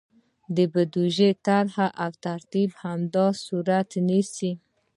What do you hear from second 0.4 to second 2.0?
د بودیجې طرحه